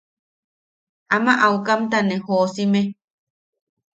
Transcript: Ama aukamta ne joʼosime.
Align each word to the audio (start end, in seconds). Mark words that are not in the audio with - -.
Ama 1.15 1.31
aukamta 1.45 1.97
ne 2.01 2.15
joʼosime. 2.25 2.81